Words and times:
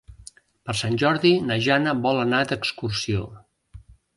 Per 0.69 0.73
Sant 0.79 0.95
Jordi 1.03 1.33
na 1.49 1.59
Jana 1.65 1.95
vol 2.07 2.23
anar 2.25 2.41
d'excursió. 2.53 3.29